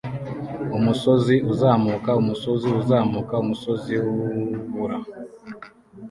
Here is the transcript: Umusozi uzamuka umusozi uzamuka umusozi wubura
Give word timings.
Umusozi 0.77 1.35
uzamuka 1.51 2.09
umusozi 2.21 2.67
uzamuka 2.81 3.33
umusozi 3.43 3.93
wubura 4.05 4.97